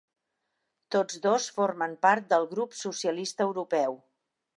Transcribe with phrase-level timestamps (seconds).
[0.95, 3.99] Tots dos formen part del Grup Socialista Europeu.